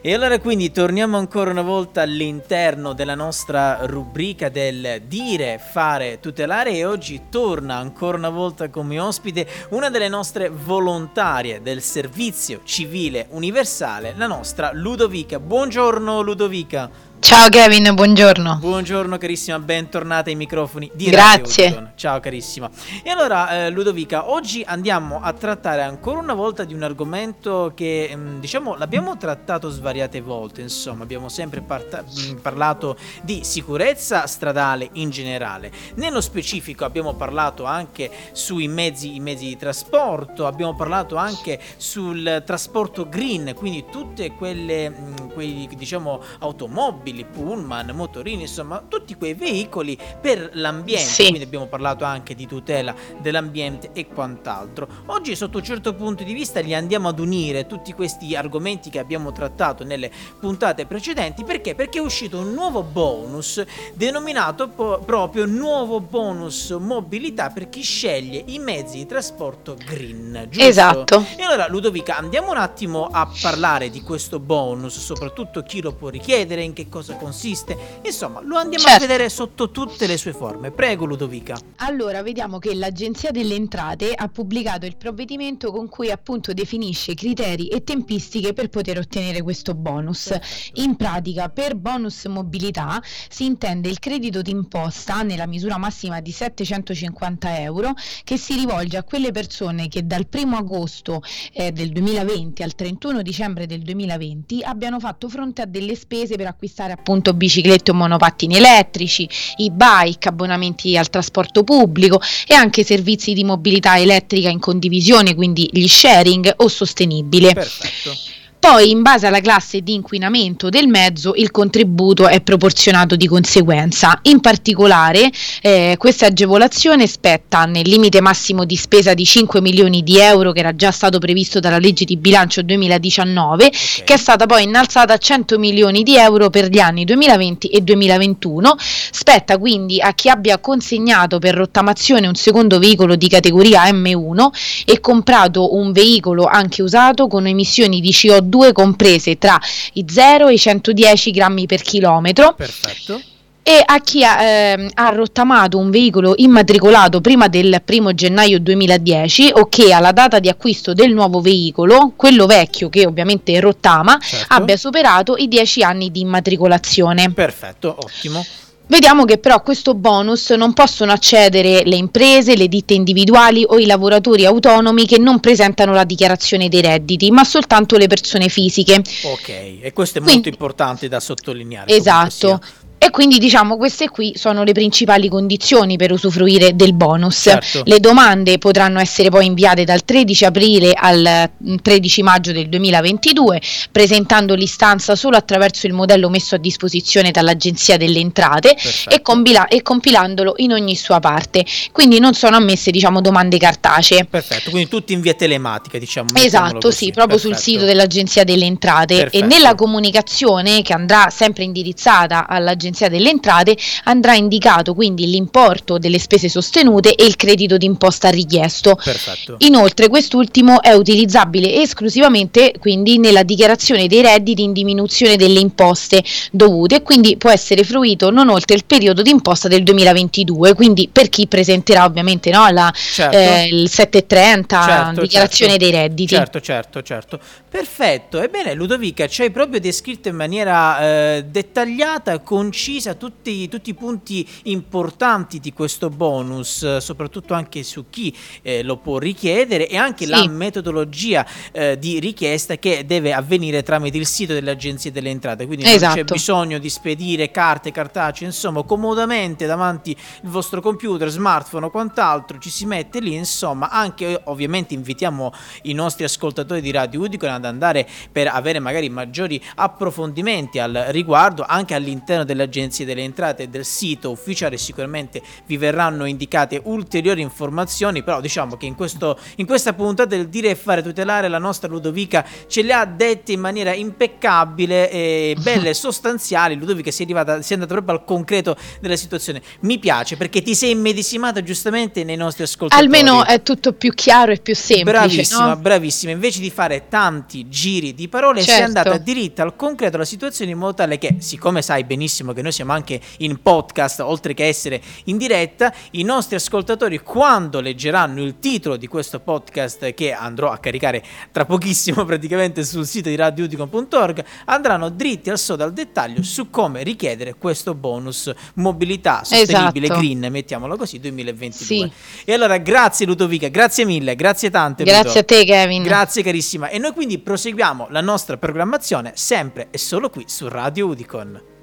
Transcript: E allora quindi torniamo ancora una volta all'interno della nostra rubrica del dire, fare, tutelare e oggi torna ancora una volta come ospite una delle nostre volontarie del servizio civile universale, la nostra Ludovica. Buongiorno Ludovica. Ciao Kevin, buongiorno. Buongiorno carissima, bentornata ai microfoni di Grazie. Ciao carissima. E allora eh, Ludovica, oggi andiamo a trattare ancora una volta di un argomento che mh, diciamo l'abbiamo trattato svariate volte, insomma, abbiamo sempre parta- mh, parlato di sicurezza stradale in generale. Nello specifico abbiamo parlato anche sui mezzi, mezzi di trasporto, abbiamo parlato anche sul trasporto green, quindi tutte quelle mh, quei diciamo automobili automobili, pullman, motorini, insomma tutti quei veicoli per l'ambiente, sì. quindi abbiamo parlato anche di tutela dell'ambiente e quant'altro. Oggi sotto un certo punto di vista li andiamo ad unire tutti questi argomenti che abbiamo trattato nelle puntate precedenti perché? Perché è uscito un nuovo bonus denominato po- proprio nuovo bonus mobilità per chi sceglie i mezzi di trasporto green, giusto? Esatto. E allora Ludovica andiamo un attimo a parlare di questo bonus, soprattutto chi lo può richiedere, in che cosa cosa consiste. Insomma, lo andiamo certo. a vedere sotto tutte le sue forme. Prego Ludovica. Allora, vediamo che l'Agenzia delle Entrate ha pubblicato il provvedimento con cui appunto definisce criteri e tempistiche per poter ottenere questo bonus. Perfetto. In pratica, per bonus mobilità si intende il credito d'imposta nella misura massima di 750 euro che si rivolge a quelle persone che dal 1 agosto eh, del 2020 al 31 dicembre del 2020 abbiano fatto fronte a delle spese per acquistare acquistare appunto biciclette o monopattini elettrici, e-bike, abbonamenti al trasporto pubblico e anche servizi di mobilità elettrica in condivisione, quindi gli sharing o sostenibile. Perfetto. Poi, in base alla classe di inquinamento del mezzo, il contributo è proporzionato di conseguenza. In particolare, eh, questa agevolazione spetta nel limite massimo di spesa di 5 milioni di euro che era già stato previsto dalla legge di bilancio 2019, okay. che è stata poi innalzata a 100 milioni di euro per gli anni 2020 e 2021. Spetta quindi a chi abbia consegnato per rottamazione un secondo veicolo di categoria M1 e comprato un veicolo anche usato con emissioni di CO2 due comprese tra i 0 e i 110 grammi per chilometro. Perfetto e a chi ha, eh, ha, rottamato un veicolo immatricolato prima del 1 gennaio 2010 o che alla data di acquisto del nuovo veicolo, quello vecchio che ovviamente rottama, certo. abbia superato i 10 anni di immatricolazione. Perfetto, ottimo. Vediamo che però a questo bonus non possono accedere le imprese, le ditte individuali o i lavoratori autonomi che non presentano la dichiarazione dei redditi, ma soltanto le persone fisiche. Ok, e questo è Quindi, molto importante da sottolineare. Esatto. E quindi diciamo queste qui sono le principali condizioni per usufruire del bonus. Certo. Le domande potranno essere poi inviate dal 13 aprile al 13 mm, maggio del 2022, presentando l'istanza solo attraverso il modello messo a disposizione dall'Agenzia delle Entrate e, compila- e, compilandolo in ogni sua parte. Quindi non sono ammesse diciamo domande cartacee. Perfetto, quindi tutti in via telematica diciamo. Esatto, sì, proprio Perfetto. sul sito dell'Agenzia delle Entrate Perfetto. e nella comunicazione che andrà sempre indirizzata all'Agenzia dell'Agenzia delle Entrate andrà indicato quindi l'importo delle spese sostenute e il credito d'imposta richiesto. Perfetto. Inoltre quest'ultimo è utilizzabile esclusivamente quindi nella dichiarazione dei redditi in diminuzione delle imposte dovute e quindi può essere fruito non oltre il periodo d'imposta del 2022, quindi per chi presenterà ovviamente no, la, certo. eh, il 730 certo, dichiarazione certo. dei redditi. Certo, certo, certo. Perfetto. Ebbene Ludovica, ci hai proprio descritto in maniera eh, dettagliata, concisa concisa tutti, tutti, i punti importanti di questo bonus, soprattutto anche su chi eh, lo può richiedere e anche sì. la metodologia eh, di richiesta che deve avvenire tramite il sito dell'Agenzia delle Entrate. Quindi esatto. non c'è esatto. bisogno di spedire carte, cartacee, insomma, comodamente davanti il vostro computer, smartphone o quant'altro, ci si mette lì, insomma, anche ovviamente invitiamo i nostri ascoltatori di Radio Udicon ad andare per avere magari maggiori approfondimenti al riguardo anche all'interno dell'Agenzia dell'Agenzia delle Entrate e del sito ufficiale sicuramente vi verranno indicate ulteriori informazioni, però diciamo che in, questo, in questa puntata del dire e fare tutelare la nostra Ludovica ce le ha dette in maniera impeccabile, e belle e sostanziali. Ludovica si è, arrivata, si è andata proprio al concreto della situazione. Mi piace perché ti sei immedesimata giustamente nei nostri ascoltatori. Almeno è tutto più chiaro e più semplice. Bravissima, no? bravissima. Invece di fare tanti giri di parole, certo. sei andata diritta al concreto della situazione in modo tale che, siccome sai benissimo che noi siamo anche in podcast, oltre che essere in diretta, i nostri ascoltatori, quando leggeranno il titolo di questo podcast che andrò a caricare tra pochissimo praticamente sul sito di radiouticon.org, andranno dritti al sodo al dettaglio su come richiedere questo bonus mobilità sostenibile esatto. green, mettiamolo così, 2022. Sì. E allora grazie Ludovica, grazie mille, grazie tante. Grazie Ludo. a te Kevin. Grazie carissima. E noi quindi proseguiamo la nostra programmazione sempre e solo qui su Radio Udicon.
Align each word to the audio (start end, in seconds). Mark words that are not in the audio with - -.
E 0.00 0.14
allora 0.14 0.38
quindi 0.38 0.70
torniamo 0.70 1.16
ancora 1.16 1.50
una 1.50 1.62
volta 1.62 2.02
all'interno 2.02 2.92
della 2.92 3.16
nostra 3.16 3.78
rubrica 3.82 4.48
del 4.48 5.02
dire, 5.08 5.58
fare, 5.58 6.20
tutelare 6.20 6.70
e 6.70 6.84
oggi 6.84 7.22
torna 7.28 7.74
ancora 7.74 8.16
una 8.16 8.28
volta 8.28 8.70
come 8.70 9.00
ospite 9.00 9.44
una 9.70 9.90
delle 9.90 10.08
nostre 10.08 10.50
volontarie 10.50 11.62
del 11.62 11.82
servizio 11.82 12.60
civile 12.62 13.26
universale, 13.30 14.14
la 14.16 14.28
nostra 14.28 14.70
Ludovica. 14.72 15.40
Buongiorno 15.40 16.20
Ludovica. 16.20 17.07
Ciao 17.20 17.48
Kevin, 17.50 17.94
buongiorno. 17.94 18.58
Buongiorno 18.60 19.18
carissima, 19.18 19.58
bentornata 19.58 20.30
ai 20.30 20.36
microfoni 20.36 20.90
di 20.94 21.06
Grazie. 21.10 21.92
Ciao 21.96 22.20
carissima. 22.20 22.70
E 23.02 23.10
allora 23.10 23.66
eh, 23.66 23.70
Ludovica, 23.70 24.30
oggi 24.30 24.62
andiamo 24.66 25.20
a 25.20 25.32
trattare 25.32 25.82
ancora 25.82 26.20
una 26.20 26.32
volta 26.32 26.64
di 26.64 26.74
un 26.74 26.82
argomento 26.82 27.72
che 27.74 28.14
mh, 28.14 28.40
diciamo 28.40 28.76
l'abbiamo 28.76 29.16
trattato 29.16 29.68
svariate 29.68 30.20
volte, 30.20 30.62
insomma, 30.62 31.02
abbiamo 31.02 31.28
sempre 31.28 31.60
parta- 31.60 32.02
mh, 32.02 32.36
parlato 32.40 32.96
di 33.22 33.40
sicurezza 33.42 34.26
stradale 34.26 34.88
in 34.92 35.10
generale. 35.10 35.70
Nello 35.96 36.20
specifico 36.20 36.84
abbiamo 36.84 37.14
parlato 37.14 37.64
anche 37.64 38.10
sui 38.32 38.68
mezzi, 38.68 39.18
mezzi 39.20 39.46
di 39.46 39.56
trasporto, 39.56 40.46
abbiamo 40.46 40.74
parlato 40.74 41.16
anche 41.16 41.60
sul 41.76 42.42
trasporto 42.46 43.08
green, 43.08 43.54
quindi 43.54 43.84
tutte 43.90 44.32
quelle 44.32 44.88
mh, 44.88 45.32
quei 45.34 45.68
diciamo 45.76 46.22
automobili 46.38 47.07
automobili, 47.08 47.24
pullman, 47.24 47.90
motorini, 47.94 48.42
insomma 48.42 48.82
tutti 48.86 49.16
quei 49.16 49.34
veicoli 49.34 49.98
per 50.20 50.50
l'ambiente, 50.54 51.04
sì. 51.04 51.26
quindi 51.26 51.44
abbiamo 51.44 51.66
parlato 51.66 52.04
anche 52.04 52.34
di 52.34 52.46
tutela 52.46 52.94
dell'ambiente 53.20 53.90
e 53.92 54.06
quant'altro. 54.06 54.88
Oggi 55.06 55.34
sotto 55.34 55.58
un 55.58 55.64
certo 55.64 55.94
punto 55.94 56.24
di 56.24 56.32
vista 56.32 56.60
li 56.60 56.74
andiamo 56.74 57.08
ad 57.08 57.18
unire 57.18 57.66
tutti 57.66 57.92
questi 57.92 58.34
argomenti 58.36 58.90
che 58.90 58.98
abbiamo 58.98 59.32
trattato 59.32 59.84
nelle 59.84 60.10
puntate 60.38 60.86
precedenti 60.86 61.44
perché? 61.44 61.74
Perché 61.74 61.98
è 61.98 62.02
uscito 62.02 62.38
un 62.38 62.52
nuovo 62.52 62.82
bonus 62.82 63.64
denominato 63.94 64.68
po- 64.68 65.00
proprio 65.04 65.46
nuovo 65.46 66.00
bonus 66.00 66.70
mobilità 66.70 67.50
per 67.50 67.68
chi 67.68 67.82
sceglie 67.82 68.42
i 68.46 68.58
mezzi 68.58 68.98
di 68.98 69.06
trasporto 69.06 69.74
green, 69.74 70.46
giusto? 70.50 70.68
Esatto. 70.68 71.24
E 71.36 71.42
allora 71.42 71.68
Ludovica 71.68 72.16
andiamo 72.16 72.50
un 72.50 72.56
attimo 72.56 73.06
a 73.06 73.30
parlare 73.40 73.90
di 73.90 74.02
questo 74.02 74.38
bonus, 74.38 74.98
soprattutto 74.98 75.62
chi 75.62 75.80
lo 75.80 75.92
può 75.92 76.08
richiedere, 76.08 76.62
in 76.62 76.72
che 76.72 76.88
cosa 76.88 76.97
cosa 76.98 77.14
consiste. 77.14 77.76
Insomma, 78.04 78.40
lo 78.40 78.56
andiamo 78.56 78.84
certo. 78.84 79.04
a 79.04 79.06
vedere 79.06 79.28
sotto 79.28 79.70
tutte 79.70 80.06
le 80.06 80.16
sue 80.16 80.32
forme. 80.32 80.72
Prego 80.72 81.04
Ludovica. 81.04 81.56
Allora, 81.76 82.22
vediamo 82.22 82.58
che 82.58 82.74
l'Agenzia 82.74 83.30
delle 83.30 83.54
Entrate 83.54 84.12
ha 84.14 84.28
pubblicato 84.28 84.84
il 84.84 84.96
provvedimento 84.96 85.70
con 85.70 85.88
cui 85.88 86.10
appunto 86.10 86.52
definisce 86.52 87.14
criteri 87.14 87.68
e 87.68 87.84
tempistiche 87.84 88.52
per 88.52 88.68
poter 88.68 88.98
ottenere 88.98 89.42
questo 89.42 89.74
bonus. 89.74 90.28
Perfetto. 90.28 90.80
In 90.80 90.96
pratica, 90.96 91.48
per 91.48 91.76
bonus 91.76 92.24
mobilità 92.26 93.00
si 93.28 93.44
intende 93.44 93.88
il 93.88 94.00
credito 94.00 94.42
d'imposta 94.42 95.22
nella 95.22 95.46
misura 95.46 95.78
massima 95.78 96.20
di 96.20 96.32
750 96.32 97.60
euro 97.60 97.94
che 98.24 98.36
si 98.36 98.54
rivolge 98.54 98.96
a 98.96 99.04
quelle 99.04 99.30
persone 99.30 99.88
che 99.88 100.04
dal 100.04 100.26
1 100.30 100.56
agosto 100.56 101.22
eh, 101.52 101.70
del 101.70 101.90
2020 101.90 102.62
al 102.62 102.74
31 102.74 103.22
dicembre 103.22 103.66
del 103.66 103.82
2020 103.82 104.62
abbiano 104.62 104.98
fatto 104.98 105.28
fronte 105.28 105.62
a 105.62 105.66
delle 105.66 105.94
spese 105.94 106.36
per 106.36 106.46
acquistare 106.46 106.87
acquistare 106.88 106.92
appunto 106.92 107.34
biciclette 107.34 107.90
o 107.90 107.94
monopattini 107.94 108.56
elettrici, 108.56 109.28
e-bike, 109.56 110.28
abbonamenti 110.28 110.96
al 110.96 111.10
trasporto 111.10 111.64
pubblico 111.64 112.20
e 112.46 112.54
anche 112.54 112.84
servizi 112.84 113.34
di 113.34 113.44
mobilità 113.44 113.98
elettrica 113.98 114.48
in 114.48 114.58
condivisione, 114.58 115.34
quindi 115.34 115.68
gli 115.70 115.86
sharing 115.86 116.54
o 116.56 116.68
sostenibile. 116.68 117.52
Perfetto. 117.52 118.27
Poi, 118.60 118.90
in 118.90 119.02
base 119.02 119.28
alla 119.28 119.40
classe 119.40 119.82
di 119.82 119.94
inquinamento 119.94 120.68
del 120.68 120.88
mezzo, 120.88 121.32
il 121.36 121.52
contributo 121.52 122.26
è 122.26 122.40
proporzionato 122.40 123.14
di 123.14 123.28
conseguenza. 123.28 124.18
In 124.22 124.40
particolare, 124.40 125.30
eh, 125.62 125.94
questa 125.96 126.26
agevolazione 126.26 127.06
spetta 127.06 127.66
nel 127.66 127.88
limite 127.88 128.20
massimo 128.20 128.64
di 128.64 128.74
spesa 128.74 129.14
di 129.14 129.24
5 129.24 129.60
milioni 129.60 130.02
di 130.02 130.18
euro 130.18 130.50
che 130.50 130.58
era 130.58 130.74
già 130.74 130.90
stato 130.90 131.20
previsto 131.20 131.60
dalla 131.60 131.78
legge 131.78 132.04
di 132.04 132.16
bilancio 132.16 132.62
2019, 132.62 133.64
okay. 133.64 134.04
che 134.04 134.14
è 134.14 134.16
stata 134.16 134.46
poi 134.46 134.64
innalzata 134.64 135.14
a 135.14 135.18
100 135.18 135.56
milioni 135.56 136.02
di 136.02 136.16
euro 136.16 136.50
per 136.50 136.68
gli 136.68 136.80
anni 136.80 137.04
2020 137.04 137.68
e 137.68 137.80
2021. 137.80 138.74
Spetta 138.78 139.56
quindi 139.56 140.00
a 140.00 140.12
chi 140.14 140.28
abbia 140.28 140.58
consegnato 140.58 141.38
per 141.38 141.54
rottamazione 141.54 142.26
un 142.26 142.34
secondo 142.34 142.80
veicolo 142.80 143.14
di 143.14 143.28
categoria 143.28 143.84
M1 143.84 144.48
e 144.84 144.98
comprato 144.98 145.76
un 145.76 145.92
veicolo 145.92 146.44
anche 146.44 146.82
usato 146.82 147.28
con 147.28 147.46
emissioni 147.46 148.00
di 148.00 148.10
CO2 148.10 148.46
due 148.48 148.72
comprese 148.72 149.38
tra 149.38 149.58
i 149.94 150.04
0 150.08 150.48
e 150.48 150.54
i 150.54 150.58
110 150.58 151.30
grammi 151.30 151.66
per 151.66 151.82
chilometro. 151.82 152.54
Perfetto 152.54 153.20
e 153.68 153.82
a 153.84 154.00
chi 154.00 154.24
ha, 154.24 154.42
eh, 154.42 154.88
ha, 154.94 155.10
rottamato 155.10 155.76
un 155.76 155.90
veicolo 155.90 156.32
immatricolato 156.38 157.20
prima 157.20 157.48
del 157.48 157.82
1 157.86 158.14
gennaio 158.14 158.58
2010 158.60 159.50
o 159.56 159.68
che 159.68 159.92
alla 159.92 160.12
data 160.12 160.38
di 160.38 160.48
acquisto 160.48 160.94
del 160.94 161.12
nuovo 161.12 161.42
veicolo, 161.42 162.14
quello 162.16 162.46
vecchio 162.46 162.88
che 162.88 163.04
ovviamente 163.04 163.60
rottama, 163.60 164.18
certo. 164.18 164.54
abbia 164.54 164.78
superato 164.78 165.36
i 165.36 165.48
10 165.48 165.82
anni 165.82 166.10
di 166.10 166.20
immatricolazione. 166.20 167.30
Perfetto, 167.30 167.94
ottimo. 168.00 168.42
Vediamo 168.88 169.26
che 169.26 169.36
però 169.36 169.56
a 169.56 169.60
questo 169.60 169.94
bonus 169.94 170.50
non 170.50 170.72
possono 170.72 171.12
accedere 171.12 171.82
le 171.84 171.96
imprese, 171.96 172.56
le 172.56 172.68
ditte 172.68 172.94
individuali 172.94 173.62
o 173.66 173.78
i 173.78 173.84
lavoratori 173.84 174.46
autonomi 174.46 175.06
che 175.06 175.18
non 175.18 175.40
presentano 175.40 175.92
la 175.92 176.04
dichiarazione 176.04 176.70
dei 176.70 176.80
redditi, 176.80 177.30
ma 177.30 177.44
soltanto 177.44 177.98
le 177.98 178.06
persone 178.06 178.48
fisiche. 178.48 179.02
Ok, 179.24 179.48
e 179.48 179.92
questo 179.92 180.18
è 180.18 180.20
Quindi, 180.22 180.32
molto 180.32 180.48
importante 180.48 181.06
da 181.06 181.20
sottolineare. 181.20 181.94
Esatto. 181.94 182.60
E 182.98 183.10
quindi 183.10 183.38
diciamo 183.38 183.76
queste 183.76 184.08
qui 184.08 184.32
sono 184.36 184.64
le 184.64 184.72
principali 184.72 185.28
condizioni 185.28 185.96
per 185.96 186.10
usufruire 186.10 186.74
del 186.74 186.94
bonus. 186.94 187.42
Certo. 187.42 187.82
Le 187.84 188.00
domande 188.00 188.58
potranno 188.58 188.98
essere 188.98 189.30
poi 189.30 189.46
inviate 189.46 189.84
dal 189.84 190.04
13 190.04 190.44
aprile 190.44 190.92
al 190.92 191.48
13 191.80 192.20
mm, 192.20 192.24
maggio 192.24 192.52
del 192.52 192.68
2022, 192.68 193.62
presentando 193.92 194.54
l'istanza 194.54 195.14
solo 195.14 195.36
attraverso 195.36 195.86
il 195.86 195.92
modello 195.92 196.28
messo 196.28 196.56
a 196.56 196.58
disposizione 196.58 197.30
dall'Agenzia 197.30 197.96
delle 197.96 198.18
Entrate 198.18 198.76
e, 199.08 199.22
compila- 199.22 199.68
e, 199.68 199.80
compilandolo 199.82 200.54
in 200.56 200.72
ogni 200.72 200.96
sua 200.96 201.20
parte. 201.20 201.64
Quindi 201.92 202.18
non 202.18 202.34
sono 202.34 202.56
ammesse 202.56 202.90
diciamo 202.90 203.20
domande 203.20 203.58
cartacee. 203.58 204.24
Perfetto, 204.24 204.70
quindi 204.70 204.88
tutti 204.88 205.12
in 205.12 205.20
via 205.20 205.34
telematica 205.34 205.98
diciamo. 205.98 206.30
Esatto, 206.34 206.90
sì, 206.90 207.12
proprio 207.12 207.36
Perfetto. 207.36 207.54
sul 207.54 207.62
sito 207.62 207.84
dell'Agenzia 207.84 208.42
delle 208.42 208.64
Entrate 208.64 209.14
Perfetto. 209.14 209.44
e 209.44 209.46
nella 209.46 209.76
comunicazione 209.76 210.82
che 210.82 210.92
andrà 210.92 211.30
sempre 211.30 211.62
indirizzata 211.62 212.48
all'Agenzia 212.48 212.86
dell'Agenzia 212.88 213.08
delle 213.08 213.30
Entrate 213.30 213.76
andrà 214.04 214.34
indicato 214.34 214.94
quindi 214.94 215.26
l'importo 215.28 215.98
delle 215.98 216.18
spese 216.18 216.48
sostenute 216.48 217.14
e 217.14 217.24
il 217.24 217.36
credito 217.36 217.76
d'imposta 217.76 218.30
richiesto. 218.30 218.98
Perfetto. 219.02 219.56
Inoltre 219.58 220.08
quest'ultimo 220.08 220.82
è 220.82 220.92
utilizzabile 220.92 221.80
esclusivamente 221.80 222.74
quindi 222.78 223.18
nella 223.18 223.42
dichiarazione 223.42 224.06
dei 224.06 224.22
redditi 224.22 224.62
in 224.62 224.72
diminuzione 224.72 225.36
delle 225.36 225.60
imposte 225.60 226.22
dovute 226.50 226.96
e 226.96 227.02
quindi 227.02 227.36
può 227.36 227.50
essere 227.50 227.84
fruito 227.84 228.30
non 228.30 228.48
oltre 228.48 228.76
il 228.76 228.84
periodo 228.84 229.22
d'imposta 229.22 229.68
del 229.68 229.82
2022, 229.82 230.74
quindi 230.74 231.08
per 231.10 231.28
chi 231.28 231.46
presenterà 231.46 232.04
ovviamente 232.04 232.50
no, 232.50 232.68
la, 232.70 232.92
certo. 232.94 233.36
eh, 233.36 233.68
il 233.70 233.88
730 233.88 234.82
certo, 234.82 235.20
dichiarazione 235.20 235.72
certo. 235.72 235.90
dei 235.90 236.00
redditi. 236.00 236.34
Certo, 236.34 236.60
certo, 236.60 237.02
certo. 237.02 237.40
Perfetto. 237.68 238.40
Ebbene 238.40 238.74
Ludovica, 238.74 239.26
ci 239.26 239.42
hai 239.42 239.50
proprio 239.50 239.80
descritto 239.80 240.28
in 240.28 240.36
maniera 240.36 241.00
eh, 241.00 241.44
dettagliata, 241.46 242.38
concisa 242.40 242.77
concisa 242.78 243.14
tutti, 243.14 243.68
tutti, 243.68 243.90
i 243.90 243.94
punti 243.94 244.48
importanti 244.64 245.58
di 245.58 245.72
questo 245.72 246.10
bonus, 246.10 246.98
soprattutto 246.98 247.52
anche 247.52 247.82
su 247.82 248.04
chi 248.08 248.32
eh, 248.62 248.84
lo 248.84 248.98
può 248.98 249.18
richiedere 249.18 249.88
e 249.88 249.96
anche 249.96 250.24
sì. 250.24 250.30
la 250.30 250.46
metodologia 250.46 251.44
eh, 251.72 251.98
di 251.98 252.20
richiesta 252.20 252.76
che 252.76 253.04
deve 253.04 253.32
avvenire 253.32 253.82
tramite 253.82 254.16
il 254.16 254.26
sito 254.26 254.52
dell'Agenzia 254.52 255.10
delle 255.10 255.30
Entrate. 255.30 255.66
Quindi 255.66 255.86
esatto. 255.86 255.98
non 255.98 256.14
c'è 256.14 256.20
esatto. 256.20 256.34
bisogno 256.34 256.78
di 256.78 256.88
spedire 256.88 257.50
carte, 257.50 257.90
cartacee, 257.90 258.46
insomma, 258.46 258.84
comodamente 258.84 259.66
davanti 259.66 260.10
il 260.10 260.48
vostro 260.48 260.80
computer, 260.80 261.28
smartphone 261.28 261.86
o 261.86 261.90
quant'altro, 261.90 262.58
ci 262.58 262.70
si 262.70 262.86
mette 262.86 263.18
lì, 263.18 263.34
insomma, 263.34 263.90
anche 263.90 264.40
ovviamente 264.44 264.94
invitiamo 264.94 265.52
i 265.82 265.94
nostri 265.94 266.22
ascoltatori 266.22 266.80
di 266.80 266.92
Radio 266.92 267.22
Udicon 267.22 267.50
ad 267.50 267.64
andare 267.64 268.08
per 268.30 268.46
avere 268.46 268.78
magari 268.78 269.08
maggiori 269.08 269.60
approfondimenti 269.74 270.78
al 270.78 271.06
riguardo 271.08 271.64
anche 271.66 271.94
all'interno 271.94 272.44
dell'Agenzia 272.44 272.66
dell'Agenzia 272.68 273.04
delle 273.04 273.22
Entrate 273.22 273.64
e 273.64 273.68
del 273.68 273.84
sito 273.84 274.30
ufficiale 274.30 274.76
sicuramente 274.76 275.42
vi 275.66 275.76
verranno 275.76 276.26
indicate 276.26 276.80
ulteriori 276.84 277.40
informazioni, 277.40 278.22
però 278.22 278.40
diciamo 278.40 278.76
che 278.76 278.86
in, 278.86 278.94
questo, 278.94 279.38
in 279.56 279.66
questa 279.66 279.94
puntata 279.94 280.36
del 280.36 280.48
dire 280.48 280.70
e 280.70 280.74
fare 280.74 281.02
tutelare 281.02 281.48
la 281.48 281.58
nostra 281.58 281.88
Ludovica 281.88 282.44
ce 282.66 282.82
le 282.82 282.92
ha 282.92 283.04
dette 283.04 283.52
in 283.52 283.60
maniera 283.60 283.92
impeccabile, 283.92 285.10
e 285.10 285.56
belle 285.60 285.90
e 285.90 285.94
sostanziali. 285.94 286.76
Ludovica 286.76 287.10
si 287.10 287.22
è, 287.22 287.24
arrivata, 287.24 287.60
si 287.62 287.72
è 287.72 287.74
andata 287.74 287.94
proprio 287.94 288.16
al 288.16 288.24
concreto 288.24 288.76
della 289.00 289.16
situazione. 289.16 289.62
Mi 289.80 289.98
piace 289.98 290.36
perché 290.36 290.62
ti 290.62 290.74
sei 290.74 290.90
immedesimata 290.90 291.62
giustamente 291.62 292.22
nei 292.22 292.36
nostri 292.36 292.64
ascoltatori. 292.64 293.04
Almeno 293.04 293.44
è 293.44 293.62
tutto 293.62 293.92
più 293.92 294.12
chiaro 294.12 294.52
e 294.52 294.58
più 294.58 294.74
semplice. 294.74 295.04
Bravissima, 295.10 295.66
no? 295.68 295.76
bravissima. 295.76 296.32
Invece 296.32 296.60
di 296.60 296.70
fare 296.70 297.08
tanti 297.08 297.68
giri 297.68 298.14
di 298.14 298.28
parole, 298.28 298.60
certo. 298.60 298.72
sei 298.74 298.82
andata 298.82 299.16
diritta 299.18 299.62
al 299.62 299.74
concreto 299.74 300.12
della 300.12 300.24
situazione 300.24 300.70
in 300.70 300.78
modo 300.78 300.94
tale 300.94 301.18
che, 301.18 301.36
siccome 301.38 301.82
sai 301.82 302.04
benissimo 302.04 302.52
che 302.52 302.57
noi 302.62 302.72
siamo 302.72 302.92
anche 302.92 303.20
in 303.38 303.60
podcast, 303.60 304.20
oltre 304.20 304.54
che 304.54 304.66
essere 304.66 305.00
in 305.24 305.36
diretta, 305.36 305.92
i 306.12 306.22
nostri 306.22 306.56
ascoltatori, 306.56 307.20
quando 307.20 307.80
leggeranno 307.80 308.42
il 308.42 308.58
titolo 308.58 308.96
di 308.96 309.06
questo 309.06 309.40
podcast 309.40 310.14
che 310.14 310.32
andrò 310.32 310.70
a 310.70 310.78
caricare 310.78 311.22
tra 311.52 311.64
pochissimo 311.64 312.24
praticamente 312.26 312.84
sul 312.84 313.06
sito 313.06 313.28
di 313.28 313.36
radiouticon.org, 313.36 314.44
andranno 314.66 315.08
dritti 315.08 315.50
al 315.50 315.58
sodo 315.58 315.84
al 315.84 315.92
dettaglio 315.92 316.42
su 316.42 316.70
come 316.70 317.02
richiedere 317.02 317.54
questo 317.54 317.94
bonus 317.94 318.52
mobilità 318.74 319.42
sostenibile 319.44 320.06
esatto. 320.06 320.20
green, 320.20 320.46
mettiamolo 320.50 320.96
così, 320.96 321.18
2022. 321.20 321.86
Sì. 321.86 322.12
E 322.44 322.52
allora 322.52 322.78
grazie 322.78 323.26
Ludovica, 323.26 323.68
grazie 323.68 324.04
mille, 324.04 324.34
grazie 324.34 324.70
tante. 324.70 325.04
Grazie 325.04 325.24
Ludo. 325.26 325.38
a 325.38 325.44
te 325.44 325.64
Kevin. 325.64 326.02
Grazie 326.02 326.42
carissima. 326.42 326.88
E 326.88 326.98
noi 326.98 327.12
quindi 327.12 327.38
proseguiamo 327.38 328.08
la 328.10 328.20
nostra 328.20 328.56
programmazione 328.56 329.32
sempre 329.34 329.88
e 329.90 329.98
solo 329.98 330.30
qui 330.30 330.44
su 330.46 330.68
Radio 330.68 331.06
Udicon. 331.06 331.77